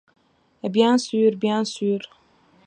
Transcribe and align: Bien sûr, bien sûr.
Bien 0.67 0.97
sûr, 0.97 1.35
bien 1.35 1.63
sûr. 1.63 1.99